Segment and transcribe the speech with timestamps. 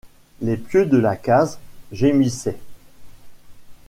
[0.41, 1.59] Les pieux de la case
[1.91, 2.57] gémissaient.